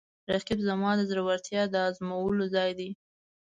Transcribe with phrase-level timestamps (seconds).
[0.31, 2.89] رقیب زما د زړورتیا د ازمویلو ځای دی